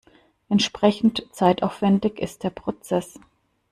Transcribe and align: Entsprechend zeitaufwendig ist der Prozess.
Entsprechend 0.49 1.27
zeitaufwendig 1.31 2.17
ist 2.17 2.41
der 2.41 2.49
Prozess. 2.49 3.19